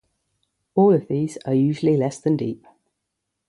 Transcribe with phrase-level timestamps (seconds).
[0.73, 2.65] All of these are usually less than deep.